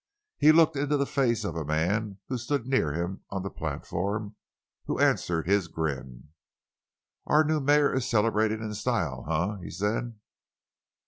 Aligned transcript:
He 0.39 0.51
looked 0.51 0.75
into 0.75 0.97
the 0.97 1.05
face 1.05 1.43
of 1.45 1.55
a 1.55 1.63
man 1.63 2.17
who 2.27 2.39
stood 2.39 2.65
near 2.65 2.91
him 2.91 3.23
on 3.29 3.43
the 3.43 3.51
platform—who 3.51 4.97
answered 4.99 5.45
his 5.45 5.67
grin. 5.67 6.29
"Our 7.27 7.43
new 7.43 7.59
mayor 7.59 7.93
is 7.93 8.09
celebrating 8.09 8.61
in 8.63 8.73
style, 8.73 9.25
eh?" 9.29 9.63
he 9.63 9.69
said. 9.69 10.15